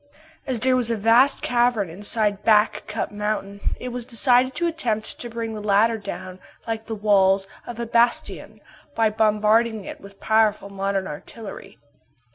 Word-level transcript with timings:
As 0.47 0.61
there 0.61 0.75
was 0.75 0.89
a 0.89 0.97
vast 0.97 1.43
cavern 1.43 1.87
inside 1.87 2.41
Back 2.43 2.87
Cup 2.87 3.11
mountain, 3.11 3.61
it 3.79 3.89
was 3.89 4.03
decided 4.03 4.55
to 4.55 4.65
attempt 4.65 5.19
to 5.19 5.29
bring 5.29 5.53
the 5.53 5.61
latter 5.61 5.99
down 5.99 6.39
like 6.65 6.87
the 6.87 6.95
walls 6.95 7.45
of 7.67 7.79
a 7.79 7.85
bastion, 7.85 8.61
by 8.95 9.11
bombarding 9.11 9.85
it 9.85 10.01
with 10.01 10.19
powerful 10.19 10.71
modern 10.71 11.05
artillery. 11.05 11.77